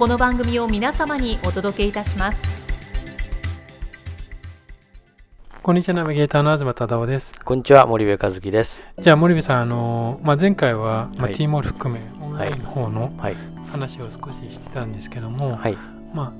[0.00, 2.40] この番組を皆様にお届けいたします
[5.62, 7.34] こんにちは、ナビゲーターの東忠夫です。
[7.44, 8.82] こんにちは、森部和樹です。
[8.98, 13.36] じゃあ、森部さん、あのまあ、前回は、まあはい T モール含め、オンラインの方のはい。
[13.70, 15.76] 話を少ししてたんですけども、はい。
[16.14, 16.32] まあ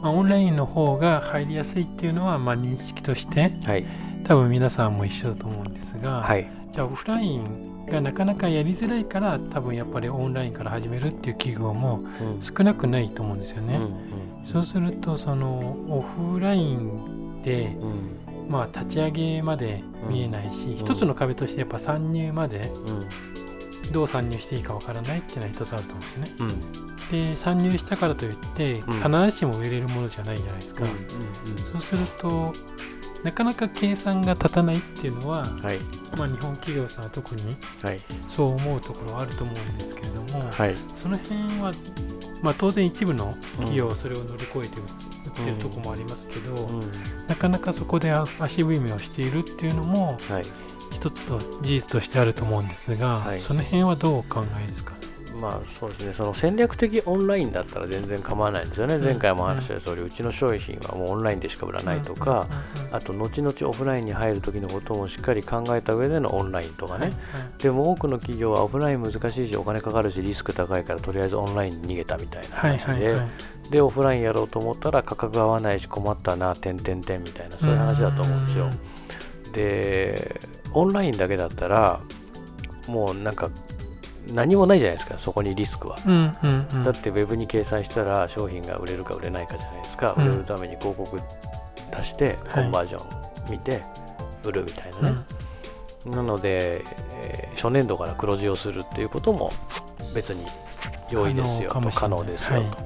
[0.00, 3.84] まあ、オンラインの方が入りやすいっていうのは、まあ、認識として、はい。
[4.24, 6.48] 多分皆さんも一緒だと思うんですが、はい。
[6.72, 13.76] じゃあ、オフラインがなかなかやりづらいから、多分やっぱりオンラインから始めるっていう企業もうん少なくないと思うんですよね。
[13.76, 26.54] うんそうすると、そのオフラインで、うんまあ、立ち上げまで見えないし、一つの壁としてやっぱ参入までうんどう参入していいかわからないっていうのは一つあると思うんですよね。
[26.54, 30.84] うんで参入したからといってうん必ずしも売れるものじゃないじゃないですか。
[31.72, 32.52] そうすると
[33.24, 35.78] なかなか計算が立たないっていうのは、はい。
[36.16, 38.00] まあ、日本企業さんは特にはい。
[38.28, 40.74] そう思うところはあると思うんですけれども、はい。
[41.00, 41.72] その辺は、
[42.42, 46.90] まあ、当然一部の企業はそれを乗り越えて売ってるところもありますけど、うん
[47.28, 50.42] なかなかそこで足踏みをしているっていうのもはい。
[50.92, 54.92] 一つと事実としてあると思うんですが、はいその辺はどうお考えですか？
[55.40, 59.02] まあそうですね、その戦略的オンラインだったら全然構わないんですよね、ん。
[59.02, 62.46] 前回も話した通り、うちの商品はもうオンラインでしか売らないとか、
[62.92, 67.12] あと後々オフラインに入る時のこともしっかり考えた上でのオンラインとかね、
[67.58, 73.16] でも多くの企業はオフライン難しいし、お金かかるし、リスク高いからとりあえずオンラインに逃げたみたいなはい話で、
[73.70, 78.70] で、オフラインやろうと思ったら価格合わないし困ったな、てんてんてんみたいな、そういう話だと思うんですよ。
[79.52, 80.40] で、
[80.72, 82.00] オンラインだけだったら、
[82.86, 83.50] もうなんか
[84.32, 85.96] 何もないじゃないですか、そこにリスクは。
[86.06, 86.84] うんうんうん。
[86.84, 90.26] だってウェブに計算したら商品が売れるか売れないかじゃないですか、うん。
[90.26, 91.20] 売れるために広告
[91.96, 93.02] 出してコンバージョ
[93.48, 93.82] ン見て
[94.44, 95.16] 売るみたいなね、
[96.06, 96.82] なので、
[97.22, 99.52] えー初年度から黒字をするっていうことも
[100.14, 100.46] 別に
[101.10, 101.80] 容易ですよと。
[101.80, 102.76] 可可能ですよと、は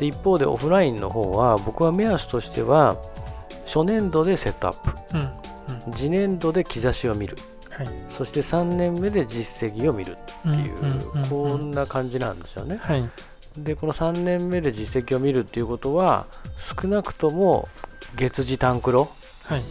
[0.00, 2.96] で一方でオフラインの方は僕は目安としては
[3.66, 5.18] 初年度でセットアップ。
[5.18, 5.20] うん
[5.86, 5.92] うん。
[5.92, 7.36] 次年度で兆しを見る
[7.76, 7.88] はい。
[8.10, 10.70] そして3年目で実績を見るうんってい
[11.22, 13.08] う、こんな感じなんですよね、はい。
[13.58, 16.26] でこの3年目で実績を見るっていうことは
[16.82, 17.68] 少なくとも
[18.16, 19.08] 月次単黒
[19.44, 19.62] はい。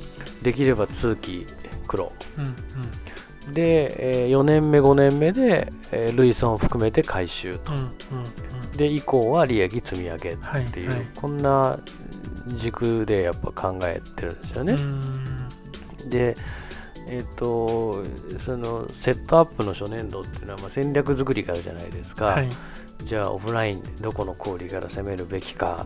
[0.43, 1.47] できれば通期
[1.87, 3.53] 黒うんうん。
[3.53, 7.73] で、え4年目5年目で、えー累損を含めて回収と。
[7.73, 7.91] うんうんうん。
[8.77, 11.79] で以降は利益積み上げっはいていう、はいこんな
[12.57, 14.77] 軸でやっぱ考えてるんですよね、
[16.09, 16.37] で
[17.07, 18.03] えっ、と
[18.39, 22.49] そのセットアップの初年度っていうのはまあ戦略作りからじゃないですか、はい。
[23.03, 25.85] じゃあオフラインでどこの小売から攻めるべきか、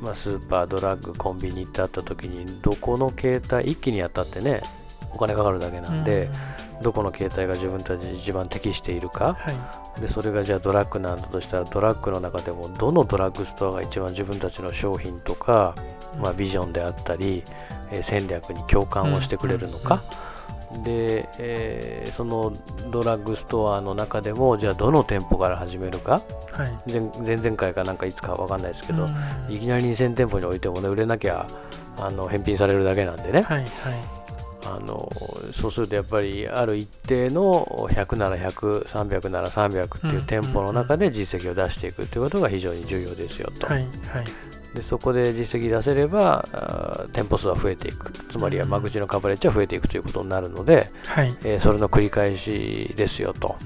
[0.00, 4.62] まあ、スーパードラッグコンビニってあった時にどこの携帯一気にやったってね
[5.12, 6.28] お金かかるだけなんで、
[6.82, 9.34] どこの携帯が自分たちに一番適しているか。
[9.34, 9.52] は
[9.96, 10.00] い。
[10.00, 15.74] でそれがじゃあドラッグなんだとしたらドラッグの中でもどのドラッグストアが一番自分たちの商品とか、
[16.20, 17.42] まあ、ビジョンであったり、
[17.90, 20.02] えー戦略に共感をしてくれるのか、
[20.84, 22.52] で、えーその
[22.90, 26.20] ドラッグストアの中でもじゃあどの店舗から始めるか？
[26.52, 26.90] はい。
[26.90, 29.06] 前前々回かなんかいつかわかんないですけど、う
[29.50, 29.54] ん。
[29.54, 31.46] いきなり2000店舗に置いてもね売れなきゃ
[31.98, 33.68] あの返品されるだけなんでね、はいはい。
[34.66, 35.10] あの
[35.54, 44.26] そうするとやっぱりある一定の100なら100300なら300っていう店舗の中で実績を出していくということが非常に重要ですよと、はいはい
[44.74, 48.12] でそこで実績出せれば店舗数は増えていく。
[48.12, 51.36] つまりは間口のカバレッジは増えていくということになるので、はい。
[51.42, 53.56] えーそれの繰り返しですよと。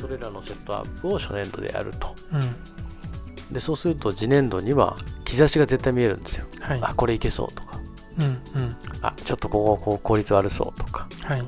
[0.00, 2.14] それらのセットアップを初年度でやると。
[2.32, 3.52] うん。
[3.52, 6.78] でそうすると次年度には兆しが絶対見えるんですよ、はい。
[6.82, 7.78] あこれいけそうとか。
[8.18, 8.24] うん
[8.62, 8.76] うん。
[9.02, 11.06] あちょっとこここう効率悪そうとか。
[11.22, 11.46] はいはい。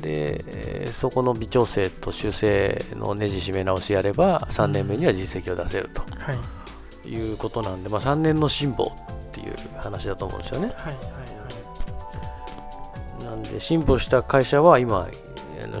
[0.00, 6.02] で、えーそこの微調整と修正のネジ締め直しやれば3年目には実績を出せると。
[6.18, 6.38] はい
[7.08, 8.90] いうことなんで、まあ、3年の辛抱っ
[9.32, 10.66] ていう話だと思うんですよね。
[10.76, 10.96] はいはい
[13.24, 15.08] なんで辛抱した会社は今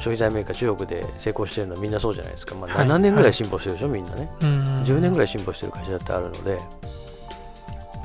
[0.00, 2.88] 費財メーカー中国で成功してるのはみんなそうじゃないですか、まあ、はい。
[2.88, 4.28] 7年ぐらい辛抱してるでしょ、みんなね。
[4.40, 4.82] はいうん。
[4.82, 6.58] 10年ぐらい辛抱してる会社だってあるので、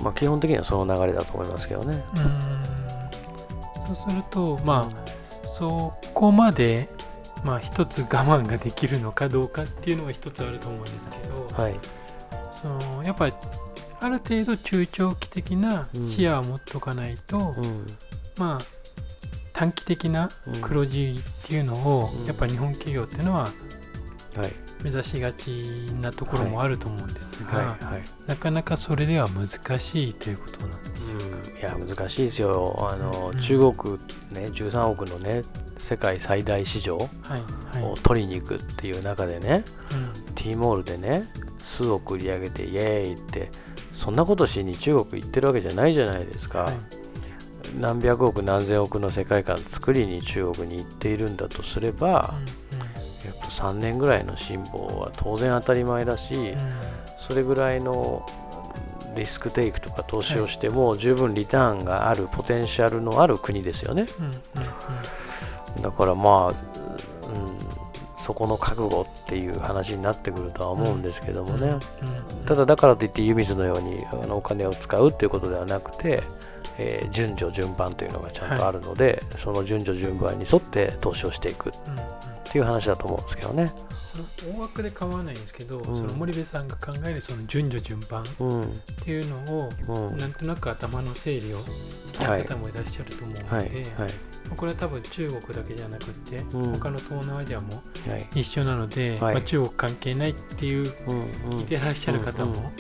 [0.04, 2.04] まあ、基本的にはその流れだと思いますけどね。
[2.16, 3.96] うん。
[3.96, 6.88] そうするとまあそこまで
[7.44, 11.76] まあ一つ我慢ができるのかどうかっていうのが一つあると思うんですけど、はい
[12.62, 13.34] そのやっぱり
[14.00, 17.86] ある程度中長期的な視野を持っとかないと、うん。
[18.38, 18.66] まあ
[19.54, 20.62] 短期的なうん。
[20.62, 22.26] 黒字っていうのを、うん。
[22.26, 24.54] やっぱり日本企業っていうのははい。
[24.84, 25.50] 目指しがち
[26.02, 27.86] なところもあると思うんですが、はい。
[27.86, 28.04] はい。
[28.26, 31.04] なかなかそれでは難しいということなんです。
[31.54, 31.60] うん。
[31.60, 32.88] いや難しいですよ。
[32.92, 33.38] あの、うん。
[33.38, 34.00] 中国
[34.32, 35.44] ね13億のね
[35.78, 37.08] 世界最大市場はい。
[37.78, 37.84] はい。
[37.84, 40.34] を取りに行くっていう中でね、うん。
[40.34, 41.30] T モールでね
[41.72, 43.50] 数億売り上げてイエーイって
[43.96, 46.76] そんなことしに中国行ってるわけじゃないじゃないですか、はい。
[47.80, 52.34] 何百億何千億の世界観作りに中国に行っているんだとすれば、
[53.26, 56.42] やっぱ3年ぐらいの辛抱は当然当たり前だし、うん。
[56.44, 56.56] うん
[57.32, 58.26] それぐらいの
[59.16, 64.06] リスクテイクとか投資をしても十分リターンがあるポテンシャルのある国ですよね。
[64.20, 64.32] うんうん
[65.82, 66.56] だからまあ、うん、
[68.22, 71.74] そこの覚悟っていう話になってくるとは思うんですけどもね、
[72.46, 76.22] ただだからといって湯水のようにあのお金を使うっていうことではなくて、
[76.78, 81.74] えー順序順番というのがちゃんとあるので、その順序順番に沿って投資をしていくっ
[82.52, 83.72] ていう話だと思うんですけどね。
[84.56, 85.84] 大枠で構わないんですけど、ん。
[85.86, 88.74] その森部さんが考えるその順序順番っうん。
[89.04, 90.18] ていうのを、うん。
[90.18, 91.68] なんとなく頭の整理をし
[92.14, 92.44] たい。
[92.44, 93.86] 方もいらっしゃると思うので、
[94.56, 96.72] これは多分中国だけじゃなくて、うん。
[96.74, 98.42] 他の東南アジアもはい。
[98.42, 99.36] 一緒なので、はい。
[99.36, 102.72] まあ、中国関係ないっていう聞いてらっしゃる方も、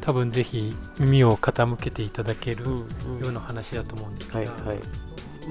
[0.00, 2.74] 多分ぜひ耳を傾けていただけるよ
[3.28, 4.40] うな話だと思うんですが、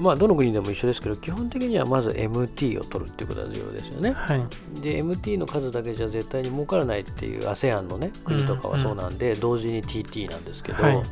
[0.00, 4.12] まあどの国でも一緒ですけど基本的にはまず MT を取るっていうことが重要ですよね。
[4.12, 4.40] はい。
[4.80, 11.02] で MT の数だけじゃ絶対に儲からないっていう ASEAN のね国とかはそうなんで、同時に TT なんですけど、はい。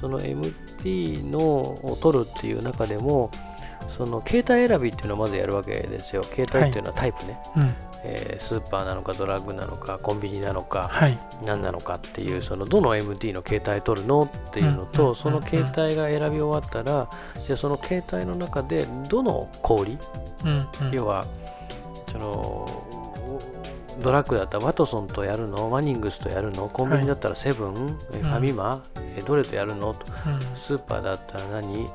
[0.00, 3.30] その MT のを取るっていう中でも
[3.96, 6.22] その携帯選びっていうのをまずやるわけですよ。
[6.22, 11.18] 携帯っていうのはタイプね、うんえースーパーなのかドラッグなのかコンビニなのかはい。
[11.44, 15.16] 何なのかっていうそのどの MT の携帯取るのっていうのうんと、うん。
[15.16, 17.08] その携帯が選び終わったら
[17.46, 19.98] じゃあその携帯の中でどの小売
[20.44, 20.92] うんうん。
[20.92, 21.26] 要は
[22.12, 22.84] その
[24.02, 28.80] ドラッグだったらワトソンとやるのワニングスとやるのコンビニだったらセブン、えファミマ、
[29.16, 30.56] えどれとやるのとうん。
[30.56, 31.88] スーパーだったら何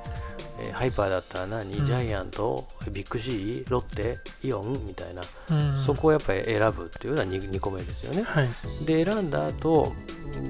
[0.60, 1.86] えハイパーだったら何、うん。
[1.86, 5.22] ジャイアントビッグ C ロッテイオンみたいな、
[5.52, 8.24] うんそこをやっぱり選ぶっていうのは 2, 2個目ですよね。
[8.24, 8.48] はい。
[8.86, 9.92] で選んだ後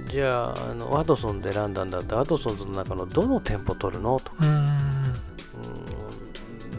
[0.10, 4.38] じゃああのワトソンで選んだんだったらワトソンの中のどの店舗取るのとか。
[4.42, 5.14] うんうん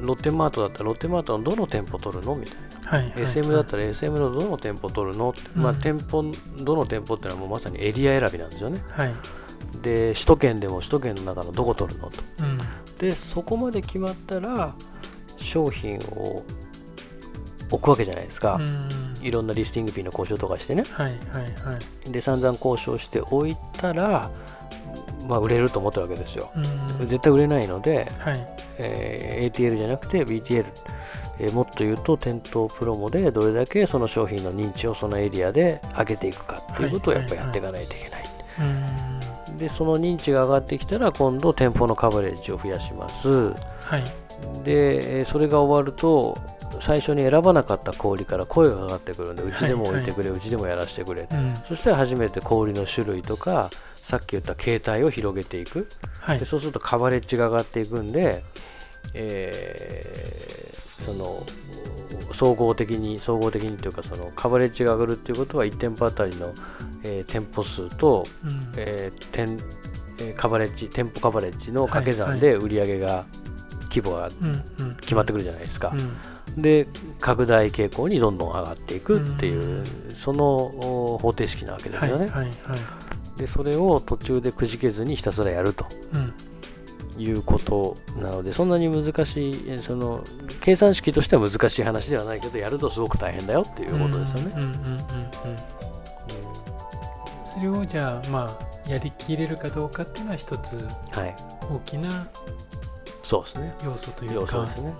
[0.02, 2.90] ロッテマートだったらロッテマートのどの店舗取るのみたいな。
[2.90, 6.22] はいはい SM だったら SM のどの店舗取るのって、まあうん店舗
[6.58, 8.80] どの店舗っていうのはもうまさにエリア選びなんですよね。
[8.90, 9.14] はい。
[9.82, 12.22] で首都圏でも首都圏の中のどこ取るのと。
[12.40, 12.53] うん
[12.98, 14.74] でそこまで決まったら
[15.36, 16.42] 商品を
[17.70, 18.88] 置くわけじゃないですか、うん。
[19.20, 20.84] いろんなリスティングフィーの交渉とかしてね。
[20.90, 22.12] はいはいはい。
[22.12, 24.30] で散々交渉しておいたら
[25.26, 26.50] まあ売れると思ったわけですよ。
[27.00, 27.06] うん。
[27.08, 28.46] 絶対売れないので、はい。
[28.78, 30.64] えー ATL じゃなくて BTL、
[31.40, 38.24] えーもっと言うと店頭プロモでどれだけその商品の認知をそのエリアで上げていくかっていうことをやっぱりやっていかないといけない、
[38.60, 39.13] うん
[39.58, 43.28] でその認知が上がってきたら今度店舗のカバレッジを増やします。
[43.28, 44.04] はい。
[44.64, 46.36] でえーそれが終わると
[46.80, 51.54] 最初に選ばなかった小売から声がかかってくるんでうちでも置いてくれ、うちでもやらせてくれ、うん。
[51.68, 55.88] そしたら初めて小売の種類とかさっき言った形態を広げていく。
[56.20, 56.38] はい。
[56.38, 58.42] でそうするとカバレッジが上がっていくんで、
[59.14, 61.44] えーその
[62.32, 66.54] 総合的に総合的にというかそのカバレッジが上がるっていうことは1店舗あたりの、
[67.04, 68.72] えー店舗数と、うん。
[68.76, 69.58] えー店
[70.18, 73.24] えーカバレッジ店舗カバレッジの掛け算で売り上げが、
[73.90, 74.28] 規模が
[75.00, 75.94] 決まってくるじゃないですか、
[76.56, 76.62] うん。
[76.62, 76.88] で
[77.20, 79.84] 拡大傾向にどんどん上がっていくっていう、うん。
[80.10, 80.46] その
[81.14, 83.38] お方程式なわけですよね、はいはいはい。
[83.38, 86.32] でそれを途中でくじけずにひたすらやるとうん。
[87.16, 90.24] いうことなのでそんなに難しいえその
[90.60, 94.54] 計算式としては難しい話ではないけどやるとすごく大変だよっていうことですよね。
[97.54, 98.50] それをじゃあま
[98.86, 100.76] あやりきれるかどうかっていうのは一つ
[101.12, 102.26] 大きな
[103.22, 103.74] そうですね。
[103.84, 104.34] 要素というか。
[104.34, 104.94] 要素ですね。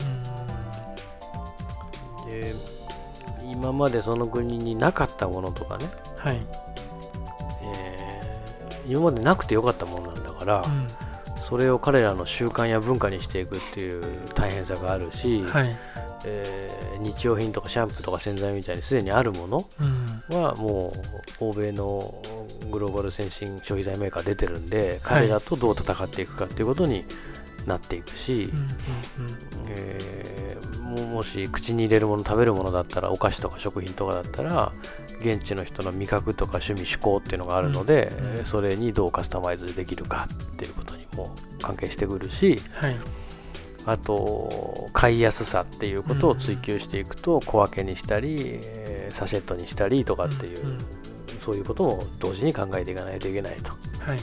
[2.27, 2.55] で
[3.51, 6.41] 今までその国になかったものとかね、うんはい。
[7.63, 8.23] え
[8.87, 10.87] 今までなくてよかったものなんだから、うん。
[11.43, 14.03] それを彼らの習慣や文化にしていくっていう
[14.35, 15.77] 大変さがあるし、はい
[16.25, 19.69] えー日用品とかシャンプーとか洗剤みたいにすでにあるもの
[20.31, 20.37] うん。
[20.37, 20.95] はも
[21.41, 22.15] う欧米の
[22.71, 27.05] グローバル先進消費財メーカー出てるんで、彼らとどう戦っていくかっていうことに
[27.67, 28.51] なっていくし、
[29.69, 34.71] えーももし口に入れるもの食べるものだったらお菓子とか食品とかだったら
[35.21, 38.13] 現地の人の味覚とか趣味嗜好っていうのがあるので、
[38.45, 42.97] それにどうカスタマイズできるかっていうことにも関係してくるしはい
[43.87, 50.79] あと買いやすさっていうことを追求していくと小分けにしたり、えーサシェットにしたりとかっていう、
[51.45, 53.77] そういうことも同時に考えていかないといけないと、は
[54.07, 54.19] いはい。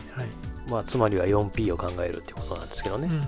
[0.69, 3.25] まあ、つまりは 4P を考えるっていうことなんですけどね、うんうんうん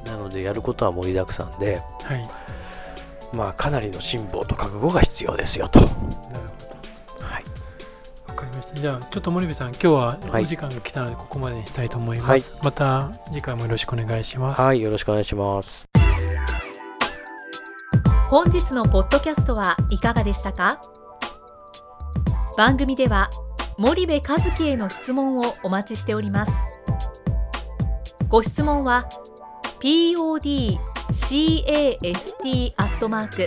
[0.00, 0.04] うん。
[0.04, 2.28] なのでやることは盛りだくさんで、はい。
[3.32, 5.80] まあ、かなりの辛抱と覚悟が必要ですよと。
[8.74, 12.56] じゃあ、ちょっと森部さん、今日ははいお時間が来たので、ここまでにしたいと思います。
[12.62, 14.60] また次回もよろしくお願いします。
[14.62, 15.84] はい、よろしくお願いします。
[18.30, 20.80] 本日のポッドキャストはいかがでしたか？
[22.56, 23.28] 番組では
[23.78, 26.52] 森部和樹への質問をお待ちしております
[28.28, 29.08] ご質問は
[29.80, 30.72] podcast
[32.76, 33.46] アットマーク